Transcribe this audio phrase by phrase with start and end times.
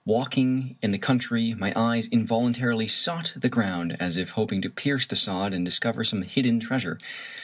[0.03, 5.05] Walking in the country my eyes involuntarily sought the ground, as if hoping to pierce
[5.05, 6.97] the sod and discover some hidden treasure.